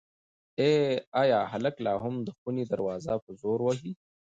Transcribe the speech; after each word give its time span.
ایا 1.19 1.39
هلک 1.51 1.75
لا 1.85 1.93
هم 2.03 2.15
د 2.27 2.29
خونې 2.37 2.63
دروازه 2.71 3.13
په 3.23 3.31
زور 3.41 3.59
وهي؟ 3.63 3.91